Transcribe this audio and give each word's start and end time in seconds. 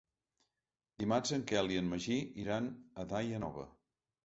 Dimarts 1.03 1.35
en 1.37 1.43
Quel 1.51 1.69
i 1.75 1.79
en 1.83 1.93
Magí 1.93 2.19
iran 2.47 2.73
a 3.05 3.09
Daia 3.15 3.45
Nova. 3.47 3.71